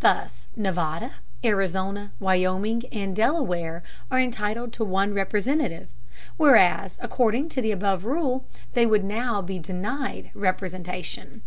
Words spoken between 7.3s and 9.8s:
to the above rule they would now be